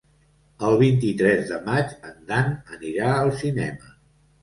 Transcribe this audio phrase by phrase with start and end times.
[0.69, 3.99] El vint-i-tres de maig en Dan anirà al cinema.